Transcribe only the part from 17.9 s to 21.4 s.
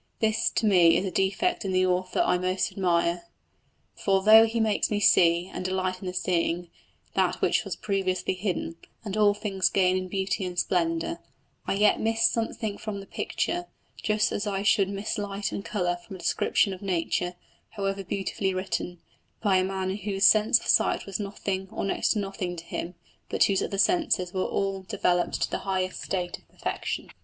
beautifully written, by a man whose sense of sight was